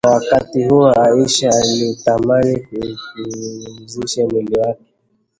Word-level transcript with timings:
Kwa 0.03 0.13
wakati 0.13 0.63
huo, 0.63 0.91
Aisha 0.91 1.49
alitamani 1.49 2.59
kuupumzisha 2.59 4.25
mwili 4.27 4.59
wake 4.59 4.83